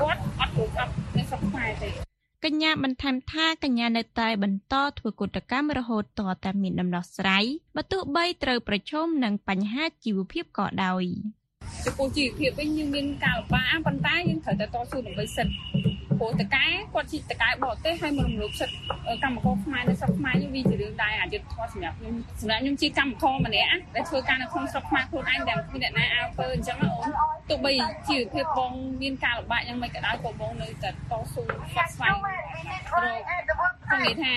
[0.00, 2.09] គាត់អត់គ្រប់អត់នៅស្រុកខ្មែរទេ
[2.46, 7.44] កញ្ញាបន្ថែមថាកញ្ញានៅតែបន្តធ្វើកុតកម្មរហូតតតែមានដំណោះស្រាយ
[7.76, 11.04] បើទោះបីត្រូវប្រឈមនឹងបញ្ហាជីវភាពក៏ដោយ
[11.84, 15.54] ចំពោះជីវភាពវិញយើងមានការលំបាកប៉ុន្តែយើងត្រូវតែតស៊ូដើម្បីសិទ្ធិ
[16.20, 18.76] ព្រោះតកែគាត់ជីតកែបរទេសហើយមករំលោភសិទ្ធិ
[19.24, 27.08] កម្មករខ្មែរនៅស្រុកខ្មែរនេះវាជារឿងដែលអយុត្តិធម៌សម្រាប់ខ្ញុំសម្រាប់ខ្ញុំជាកម្មករម្នាក់ដែលធ្វើការនៅក្នុងស្រុកខ្មែរខ្លួនឯងតែគ្មានអ្នកណាអើពើអញ្ចឹងអូន
[27.50, 27.72] ទោះបី
[28.08, 34.32] ជីវភាពបងមានការលំបាកយ៉ាងម៉េចក៏ដោយក៏បងនៅតែតស៊ូស្វាស្វែងរកខ្ញុំនិយាយថា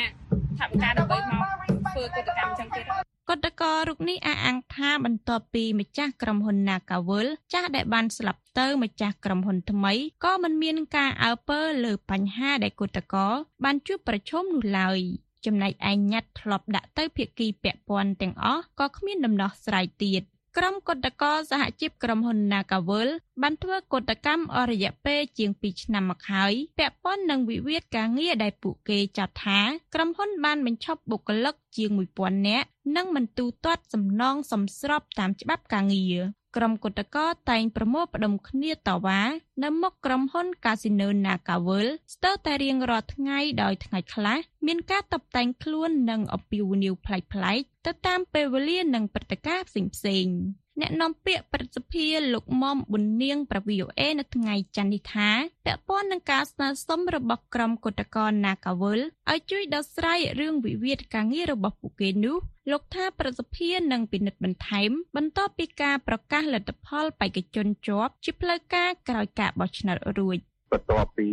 [0.60, 1.46] ថាវិការដើម្បីមក
[1.92, 13.16] ធ្វើកតកម្មអញ្ចឹងទៀត គឧតករូបនេះអះអាងថាបន្ទាប់ពីម្ចាស់ក្រុមហ៊ុន Nakawul ចាស់ដែលបានស្លាប់ទៅម្ចាស់ក្រុមហ៊ុនថ្មីក៏មិនមានការអើពើលើបញ្ហាដែលគឧតក
[13.64, 15.00] បានជួបប្រឈមនោះឡើយ
[15.46, 20.24] ចំណែកឯញ៉ាត់ធ្លាប់ដាក់ទៅភាគីពាក់ព័ន្ធទាំងអស់ក៏គ្មានដំណោះស្រាយទៀត
[20.58, 23.10] ក្រុមគឧតកសហជីពក្រុមហ៊ុន Nakawul
[23.42, 29.60] បានធ្វើកុតកម្មអស់រយៈពេលជាង2ឆ្នាំមកហើយពាក់ព័ន្ធនឹងវិវាទការងារដែលពួកគេចាត់ថា
[29.94, 36.20] ក្រុមហ៊ុនបានបញ្ឈប់បុគ្គលិកជាង1000នាក់និងមិនទូទាត់សំណងសំស្របតាមច្បាប់ការងារ
[36.56, 37.18] ក្រុមគឧតក
[37.52, 39.22] តែងប្រមូលផ្ដុំគ្នាតវ៉ា
[39.64, 55.30] នៅមុខក្រុមហ៊ុនកាស៊ីណូ Nakawul ស្ទើរតែរៀងរាល់ថ្ងៃដោយថ្ងៃខ្លះមានការតបតែងខ្លួននិងអំពាវនាវប្លែកៗទៅតាមពេលវេលានិងព្រឹត្តិការណ៍ផ្សេងៗ អ្នកនាំពាក្យប្រសិទ្ធិលោកមុំប៊ុននាងប្រ VOA នៅថ្ងៃច័ន្ទនេះថា
[55.66, 59.00] ពាក់ព័ន្ធនឹងការស្នើសុំរបស់ក្រុមគឧតកោ Nagawal
[59.32, 62.38] ឲ្យជួយដោះស្រាយរឿងវិវាទការងាររបស់ពួកគេនោះ
[62.72, 70.38] លោកថាប្រសិទ្ធិនឹងពិនិត្យបន្ថែម បន្ទាប់ពីការប្រកាសលទ្ធផលបេក្ខជនជាប់ជាផ្លូវការក្រោយការបោះឆ្នោតរួច
[70.72, 71.30] បន្ទាប់ពី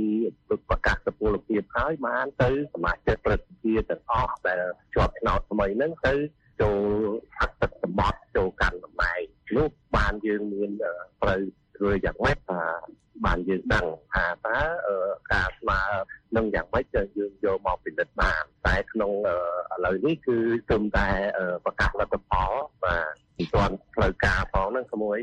[0.68, 4.62] ប្រកាសសុពលភាពហើយបានទៅសមាជិកប្រតិភិទាំងអស់ដែល
[4.94, 6.14] ជាប់ឆ្នោតថ្មីហ្នឹងទៅ
[6.60, 6.76] ចូល
[7.38, 9.20] ហត្ថសម្បត្តិ ចូលកាន់តំណែង
[9.56, 9.66] នោះ
[9.96, 10.70] បានយើងមាន
[11.22, 11.40] ត្រូវ
[11.76, 12.62] ធ្វើយ៉ាងម៉េចថា
[13.24, 14.58] បានយើងដឹងថាតើ
[15.32, 15.80] ការស្នើ
[16.36, 20.38] នឹងយ៉ាងម៉េចយើងយកមកពិនិត្យបានតែក្នុងឥឡូវនេះគឺ
[20.68, 21.08] ត្រឹមតែ
[21.64, 22.50] ប្រកាសលទ្ធផល
[22.84, 25.18] បាទមិនទាន់ផ្លូវការផងហ្នឹងក្មួយ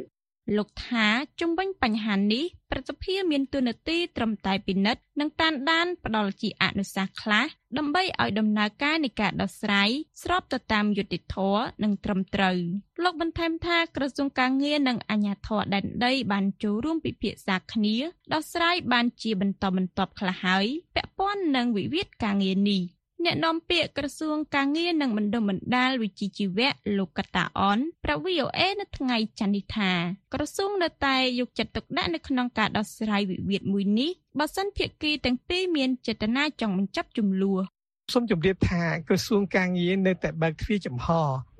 [0.56, 1.06] លោកថា
[1.42, 7.46] ជំវិញបញ្ហានេះប្រសិទ្ធភាពមានទូនាទីត្រឹមតែពិនិត្យនិងតាមដានផ្ដល់ជាអនុសាសន៍ខ្លះ
[7.78, 9.90] ដើម្បីឲ្យដំណើរការនៃការដោះស្រាយ
[10.24, 12.58] ស្របទៅតាមយុត្តិធម៌និងត្រឹមត្រូវ
[13.04, 17.96] លោកបន្ថែមថាក្រសួងការងារនិងអាជ្ញាធរដែនដីបានចូលរួមពិភាក្សាគ្នា
[18.34, 22.82] ដោះស្រាយបានជាបន្តបន្ទាប់ខ្លះហើយពាក់ព័ន្ធនឹងវិវាទការងារនេះ
[23.26, 29.92] អ្នកនាំពាក្យក្រសួងការងារនិងបណ្ដុំបណ្ដាលវិជ្ជាជីវៈលោកកតាអនប្រាប់ VOA នៅថ្ងៃច័ន្ទនេះថា
[30.34, 37.64] ក្រសួងនៅតែយកចិត្តទុកដាក់នៅក្នុងការដោះស្រាយវិវាទមួយនេះបើសិនភាគីទាំងពីរមានចេតនាចង់បញ្ចប់ចំនួន
[38.14, 41.08] សូមជម្រាបថាក្រសួងការងារនៅតែបើកទ្វារចំហ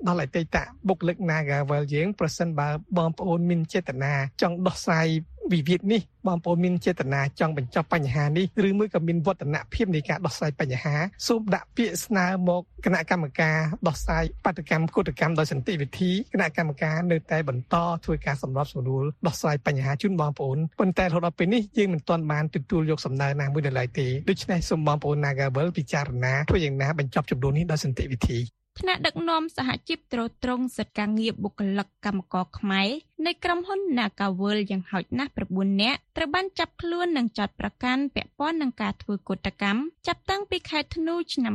[0.06, 0.56] ដល់អតីត
[0.88, 2.68] បុគ្គលិក Nagawal យើងប្រសិនបើ
[2.98, 5.06] បងប្អូនមានចេតនាចង់ដោះស្រាយ
[5.52, 10.94] វិវាទនេះបងប្អូនមានចេតនាចង់បញ្ចប់បញ្ហានេះឬមួយក៏មានវឌ្ឍនភាពនៃការដោះស្រាយបញ្ហា
[11.26, 28.38] សូមដាក់ពាក្យស្នើមកគណៈកម្មការដោះស្រាយបាតកម្មគុតកម្មដោយសន្តិវិធីគណៈកម្មការនៅតែបន្តធ្វើការសម្របសម្រួលដោះស្រាយបញ្ហាជូនបងប្អូនប៉ុន្តែរហូតដល់ពេលនេះយើងមិនទាន់បានទទួលយកសំណើណាមួយនៅឡើយទេដូច្នេះសូមបងប្អូន Nagawal ពិចារណាធ្វើយ៉ាងណាបញ្ចប់ចំនួននេះដោយសន្តិវិធី
[28.80, 32.88] ថ្នាក់ដឹកនាំសហជីពត្រួតត្រងសិទ្ធិការងារបុគ្គលិកកម្មករខ្មែរ
[33.26, 41.54] នៃក្រុមហ៊ុន Nagawal យ៉ាងហោចណាស់9នាក់ត្រូវបានចាប់ខ្លួននិងចាត់ប្រកាន់ពាក់ព័ន្ធនឹងការធ្វើកុតកម្មចាប់តាំងពីខែធ្នូឆ្នាំ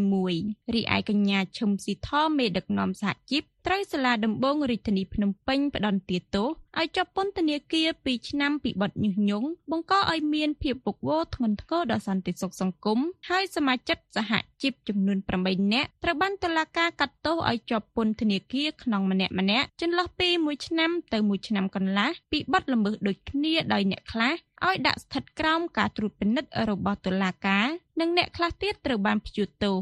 [0.00, 6.48] 2021រីឯកញ្ញាឈឹមស៊ីថមេដឹកនាំសហជីពត្រូវសាលាដំបងរាជធានីភ្នំពេញផ្ដន្ទាទោស
[6.80, 20.81] ឲ្យជាប់ពន្ធនាគារ2ឆ្នាំពីបទញុះញង់បង្កឲ្យមានភាពវឹកវរធ្ងន់ធ្ងរដល់សន្តិសុខសង្គមហើយសមាជិកសហជីពចំនួន8នាក់ត្រូវបានតុលាការកាត់ទោសឲ្យជាប់ពន្ធនាគារក្នុងម្នាក់ម្នាក់ចន្លោះពី1ឆ្នាំ
[21.12, 24.32] ទៅ1ឆ្នាំកន្លះពីបទល្មើសដូចគ្នាដោយអ្នកខ្លះ
[24.66, 27.66] ឲ្យដាក់ស្ថិតក្រោមការត្រួតពិនិត្យរបស់តុលាការ
[28.00, 29.76] និងអ្នកខ្លះទៀតត្រូវបានព្យួរទោស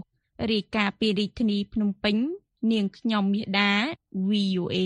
[0.53, 2.17] រាយការណ៍ពីរាជធានីភ្នំពេញ
[2.73, 3.73] នាងខ្ញុំមាសដា
[4.31, 4.77] VOA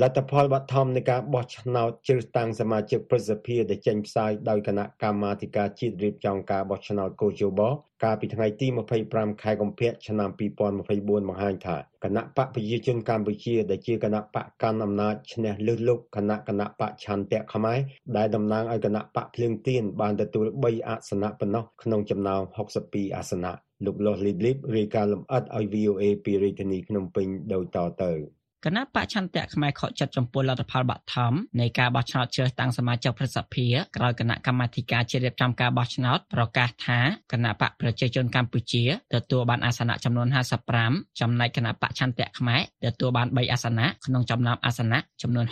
[0.00, 7.60] លទ្ធផលបឋមនៃការបោះឆ្នោតជ្រើសតាំងសមាជិកប្រសិទ្ធភាពដែលចេញផ្សាយដោយគណៈកម្មាធិការជាតិរៀបចំការបោះឆ្នោតកោជប
[8.04, 8.66] កាលពីថ្ងៃទី
[9.04, 10.30] 25ខែកុម្ភៈឆ្នាំ
[10.78, 17.78] 2024បង្ហាញថាគណៈបកប្រជាជនកម្ពុជាដែលជាគណៈបកកាន់អំណាចឈ្នះលើសលុបគណៈគណៈបកឆន្ទៈខ្មែរ
[18.16, 22.42] ដែលតំណាងឲ្យគណៈបកភ្លើងទៀនបានទទួល3អាសនៈប៉ុណ្ណោះក្នុងចំណោម
[22.78, 23.52] 62អាសនៈ
[23.84, 33.66] លោកលោះលីបលីបរាយការណ៍លម្អិតឲ្យ VOA ពីរាជធានីភ្នំពេញដូចតទៅ គណៈបច្ឆន្ទៈខ្មែរខកចិត្តចំពោះលទ្ធផលបឋមនៃការបោះឆ្នោតជ្រើសតាំងសមាជិកប្រសិទ្ធិ
[33.96, 36.98] ក្រោយគណៈកម្មាធិការជាតិរៀបចំការបោះឆ្នោតប្រកាសថា
[37.32, 40.28] គណៈបកប្រជាជនកម្ពុជាទទួលបានអាសនៈចំនួន
[40.74, 45.46] 55ចំណែកគណៈបច្ឆន្ទៈខ្មែរទទួលបាន3អាសនៈក្នុងចំណោមអាសនៈចំនួន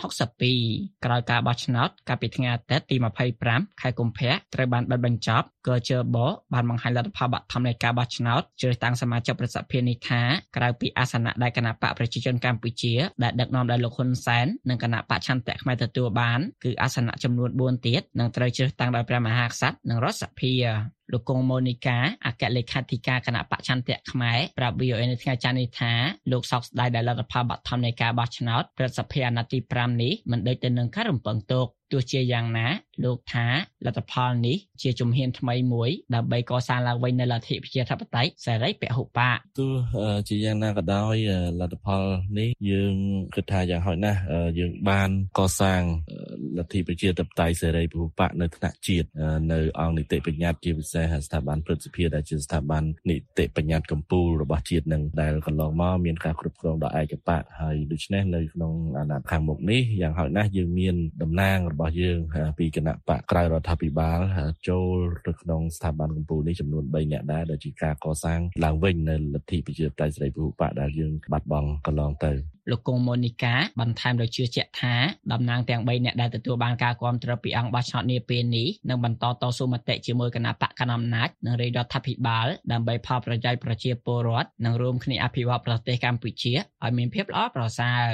[0.49, 2.95] 62ក្រោយការបោះឆ្នោតកាលពីថ្ងៃអាទិត្យទី
[3.39, 6.17] 25ខែកុម្ភៈត្រូវបានបិទបញ្ចប់កជប
[6.53, 10.21] បានបង្ហាញលទ្ធផលបឋមនៃការបោះឆ្នោតជ្រើសតាំងសមាជិកប្រសិទ្ធិនេះថា
[10.55, 20.53] ក្រៅពីអាសនៈដែលគណៈបកប្រជាជនកម្ពុជាដែលដឹកនាំដោយលោកហ៊ុនសែននិងគណៈបច្ឆន្ទៈខ្មែរទទួលបានគឺអាសនៈចំនួន4ទៀតនឹងត្រូវជ្រើសតាំងដោយព្រះមហាក្សត្រនិងរដ្ឋសភា
[21.11, 25.93] លោកកុងម៉ូនីកាអគ្គលេខាធិការគណៈបច្ឆន្ទៈខ្មែរប្រាប់ VOA នៅថ្ងៃច័ន្ទនេះថា
[26.31, 32.67] លោកសោកស្ដាយដែលលទ្ធផលបឋមនៃការបោះឆ្នោតប្រសិទ្ធភាពអាណត្តិទី5នេះមិនដូចទៅនឹងការរំពឹងទុកទោះជាយ៉ាងណា
[33.03, 33.47] លោកថា
[33.85, 39.73] លទ្ធផលនេះជាជំហានថ្មីមួយដើម្បីកសាងឡើងវិញនូវលទ្ធិប្រជាធិបតេយ្យសេរីពហុបកទោះ
[40.27, 41.15] ជាយ៉ាងណាក៏ដោយ
[41.59, 42.03] លទ្ធផល
[42.39, 42.95] នេះយើង
[43.35, 44.19] គិតថាយ៉ាងហោចណាស់
[44.59, 45.81] យើងបានកសាង
[46.57, 49.07] លទ្ធិប្រជាធិបតេយ្យសេរីពហុបកនៅថ្នាក់ជាតិ
[49.51, 62.17] នៅអង្គនីតិបញ្ញត្តិជាពិសេសស្ថាប័នព្រឹទ្ធសភាដែលជាស្ថាប័ននីតិបញ្ញត្តិកម្ពុជារបស់ជាតិនឹងដែលកន្លងមកមានការគ្រប់គ្រងដោយឯកបៈហើយដូច្នេះនៅក្នុងអាណត្តិខាងមុខនេះយ៉ាងហោចណាស់យើងមានតំណាងរបស់យើង
[62.59, 64.19] ពីគណៈបកក្រៅរដ្ឋាភិបាល
[64.69, 64.95] ចូល
[65.27, 72.31] ទៅក្នុងស្ថាប័នកម្ពុជានេះចំនួន3នាក់ដែរដែលជាការកសាងឡើងវិញនៅលទ្ធិប្រជាធិបតេយ្យសេរីពហុបកដែលយើងបាត់បង់កន្លងទៅ
[72.69, 74.95] លោកកុងម៉ូនីកាបន្ថែមដោយជឿជាក់ថា
[75.31, 86.53] តំណាងទាំង3នាក់ដែលទទួលបានការគាំទ្រពីអង្គបោះឆ្នោតនាពេលនេះនឹងបន្តតស៊ូមតិជាមួយគណៈបកកណ្ដាលអំណាចនិងរាជរដ្ឋាភិបាលដើម្បីផលប្រយោជន៍ប្រជាពលរដ្ឋនិងរួមគ្នាអភិវឌ្ឍប្រទេសកម្ពុជា
[86.83, 88.07] ឲ្យមានភាពល្អប្រសើរ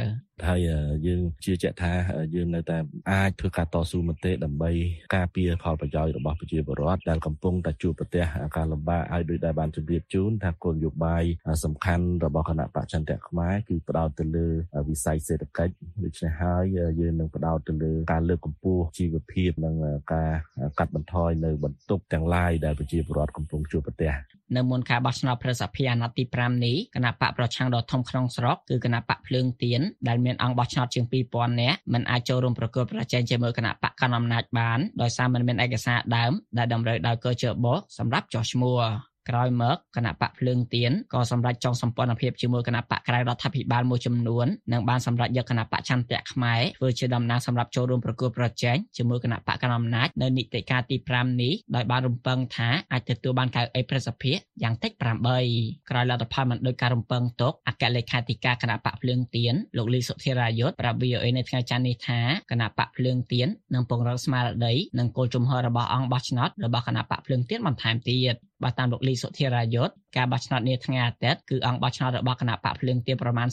[0.50, 0.60] ហើយ
[1.06, 1.94] យើងជឿជាក់ថា
[2.36, 2.78] យើងនៅតែ
[3.12, 4.72] អាចធ្វើការតស៊ូមតិដើម្បី
[5.16, 8.24] ការពារផលប្រយោជន៍របស់ប្រជាពលរដ្ឋដែលកំពុងតែជួបប្រទះ
[8.58, 11.24] ការលំបាកហើយដោយដែលបានជម្រាបជូនថាគោលនយោបាយ
[11.64, 14.48] សំខាន់របស់គណៈបច្ចិន្ទៈខ្មែរគឺផ្ដោតទៅលើ
[14.90, 16.64] វិស័យសេដ្ឋកិច្ចដូច្នេះហើយ
[17.00, 19.76] យើងនឹងផ្ដោតទៅលើការលើកកម្ពស់ជីវភាពនិង
[20.14, 20.32] ការ
[20.80, 24.12] កាត់បន្ថយនៅបន្ទុកទាំងឡាយដែលប្រជាពលរដ្ឋកំពុងជួបប្រទះ
[24.56, 37.66] នៅមុនការបោះឆ្នោតប្រសិទ្ធភាពអាណត្តិទី5នេះគណៈបកប្រឆាំងដ៏ធំក្នុងស្រុកគឺគណៈបកភ្លើងទៀនដែលមានអង្គបោះឆ្នោតជាង2000នាក់មិនអាចចូលរួមប្រកួតប្រជែងជាមួយគណៈបកកណ្ដាលអំណាចបានដោយសារមិនមានឯកសារដើមដែលតម្រូវដោយកជប
[37.98, 38.80] សម្រាប់ចោះឈ្មោះ
[39.30, 62.20] ក្រោយមកគណៈបកភ្លើងទៀនក៏សម្រេចចងសម្ព័ន្ធភាពជាមួយគណៈបកក្រៅរដ្ឋាភិបាលមួយចំនួននិងបានសម្រេចយកគណៈបកចន្ទៈខ្មែរធ្វើជាតំណាងសម្រាប់ចូលរួមប្រគល់ប្រជែងជាមួយគណៈបកកណ្ដាលអំណាចនៅនីតិកាលទី5នេះដោយបានរំពឹងថាអាចទទួលបានកៅអីប្រសិទ្ធភាពយ៉ាងតិច8ក្រោយលទ្ធផលមិនដោយការរំពឹងទុកអគ្គលេខាធិការគណៈបកភ្លើងទៀនលោកលីសុធិរាយុទ្ធប្រាប់ VOA នៅថ្ងៃច័ន្ទនេះថា
[62.52, 73.48] គណៈបកភ្លើងទៀននឹងពង្រឹងស្មារតីនិងគោលជំហររបស់អង្គបោះឆ្នោតរបស់គណៈបកភ្លើងទៀនបន្ថែមទៀតបើតាមលោកលីសុធិរាយុទ្ធការបោះឆ្នោតនាថ្ងៃអាទិត្យគឺអង្គបោះឆ្នោតរបស់គណៈបកភ្លើងទៀនប្រមាណ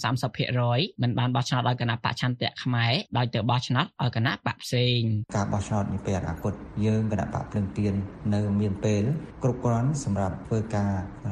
[0.48, 5.00] 30%មិនបានបោះឆ្នោតដោយគណៈបកឆន្ទៈខ្មែរដោយទៅបោះឆ្នោតឲ្យគណៈបកផ្សេង
[5.36, 6.54] ការបោះឆ្នោតនាពេលអនាគត
[6.86, 7.94] យើងគណៈបកភ្លើងទៀន
[8.34, 9.02] នៅមានពេល
[9.42, 10.90] គ្រប់គ្រាន់សម្រាប់ធ្វើការ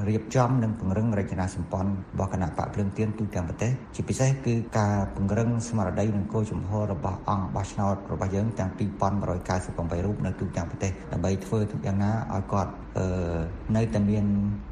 [0.08, 12.72] រៀបចំនិងពង្រឹងរចនាសម្ព័ន្ធរបស់គណៈបកភ្លើងទៀនទូទាំងប្រទេសជាពិសេសគឺការពង្រឹងស្មារតីនិងគោលជំហររបស់អង្គបោះឆ្នោតរបស់យើងទាំង2198រូបនៅទូទាំងប្រទេសដើម្បីធ្វើទុកយ៉ាងណាឲ្យគាត់
[13.76, 14.24] នៅតែមាន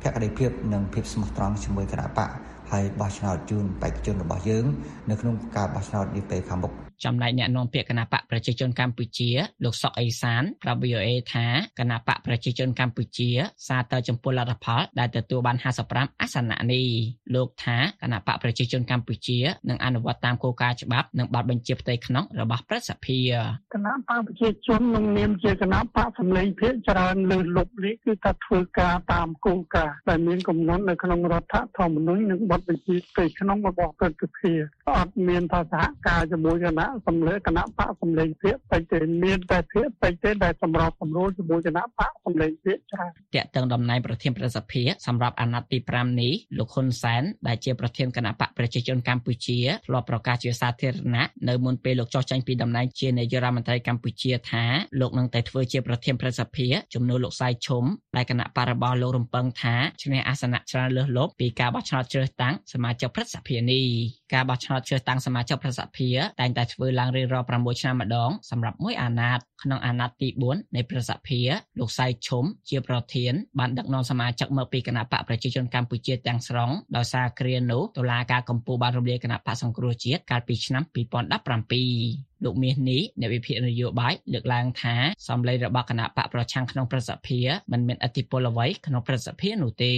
[0.02, 2.30] ភក្ដីភាពនិងភាពស្មោះត្រង់ជាមួយគណៈបក
[2.70, 4.64] ហើយបោះឆ្នោតជូនបេក្ខជនរបស់យើង
[5.10, 9.30] នៅក្នុងការបោះឆ្នោតនាពេលខាងមុខ ចំណែកអ្នកនាំពាក្យគណៈបកប្រជាជនកម្ពុជា
[9.64, 11.46] លោកសុកអេសានប្រាប់ VOA ថា
[11.78, 13.30] គណៈបកប្រជាជនកម្ពុជា
[13.68, 15.56] សារតើចំពោះលទ្ធផលដែលទទួលបាន
[15.88, 16.86] 55អាសនៈនេះ
[17.34, 23.34] លោកថាគណៈបកប្រជាជនកម្ពុជានឹងអនុវត្តតាមគោលការណ៍ច្បាប់និងបទបញ្ជាផ្ទៃក្នុងរបស់ប្រសិទ្ធភាព
[23.74, 34.58] គណៈបកប្រជាជននឹងនាមជាគណៈបកសម្លេងភាគច្រើនលើលុបនេះគឺថាធ្វើការតាមគោលការណ៍ដែលមានកំណត់នៅក្នុងរដ្ឋធម្មនុញ្ញនិងបទបញ្ជាផ្ទៃក្នុងរបស់ប្រសិទ្ធភាព
[34.96, 54.64] អត់មានថាសហការជាមួយគណៈសម្លេងគណៈបកសម្លេងភាគពេចទេមានតែភាគពេចទេដែលសម្របសម្រួលជាមួយគណៈបកសម្លេងភាគច្រើនតាក់ទងតំណែងប្រធានប្រសិទ្ធភាពសម្រាប់អាណត្តិទី5នេះលោកហ៊ុនសែនដែលជាប្រធានគណៈបកប្រជាជនកម្ពុជាធ្លាប់ប្រកាសជាសាធារណៈនៅមុនពេលលោកចុះចេញពីតំណែងជានាយករដ្ឋមន្ត្រីកម្ពុជាថា
[55.00, 57.84] លោកនឹងតែធ្វើជាប្រធានប្រសិទ្ធភាពជំនួសលោកសៃឈុំ
[58.16, 63.86] ដែលគណៈបរិបោះលោករំពឹងថាឈ្នះអាសនៈច្រើនលើសលប់ពីការបោះឆ្នោតជ្រើសតាំងសមាជិកប្រសិទ្ធភាពនេះ
[64.34, 84.94] ការបោះឆ្នោតជ្រើសតាំងសមាជិកប្រសិទ្ធភាពតែងតែធ្វើឡើងរៀងរាល់6ឆ្នាំម្ដងសម្រាប់មួយអាណត្តិក្នុងអាណត្តិទី4នៃប្រសិទ្ធភាពលោកសៃឈុំជាប្រធានបានដឹកនាំសមាជិកមកពីគណៈបកប្រជាជនកម្ពុជាទាំងស្រុងដោយសារគ្រានោះតុលាការកំពូលបានរំលាយគណៈបកសង្គ្រោះជាតិកាលពីឆ្នាំ2017លោកមាសនេះអ្នកវិភាគនយោបាយលើកឡើងថា
[85.28, 89.94] សម្លេងរបស់គណៈបកប្រឆាំងក្នុងប្រសិទ្ធភាពមិនមានអធិបុលអ្វីក្នុងប្រសិទ្ធភាពនោះទេ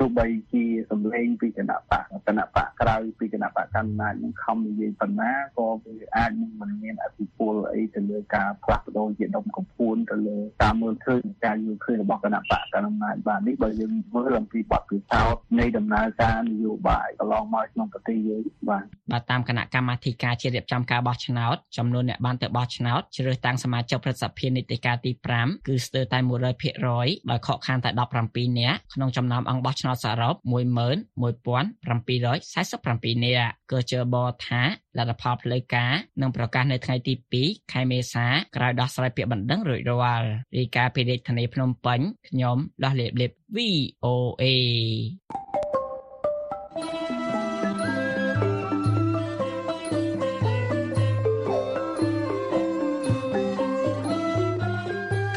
[0.00, 26.18] ទោះបីជាសម្លេងពីគណៈបកគណៈបកក្រៅពីគណៈបកកណ្ដាលនឹងខំនិយាយប៉ុណ្ណាក៏វាអាចនឹងមិនមានអធិបុលអីទៅលើការផ្លាស់ប្ដូរជាដុំកំភួនទៅលើការមើលឃើញការយល់ឃើញរបស់គណៈបកកណ្ដាលបាទនេះបើយើងមើលអំពីបទពិសោធន៍នៃដំណើរការនយោបាយកន្លងមកក្នុងប្រទេសយើងបាទបាទតាមគណៈកម្មាធិការជាតិរៀបចំការបោះឆ្នោតចំនួនអ្នកបានទៅបោះឆ្នោតជ្រើសតាំងសមាជិកប្រសិទ្ធភាពនីតិកាលទី5គឺស្ទើរតែ
[26.74, 27.90] 100%ដោយខកខានតែ
[28.24, 34.62] 17នាក់ក្នុងចំណោមអង្គបោះឆ្នោតសរុប11747នាក់ក៏ជើបថា
[34.98, 44.44] លទ្ធផលផ្លូវការនឹងប្រកាសនៅថ្ងៃទី2ខែមេសាក្រោយដោះស្រាយពាក្យបណ្ដឹងរួចរាល់រាយការណ៍ពីរាជធានីភ្នំពេញខ្ញុំដោះលេបលេប VOA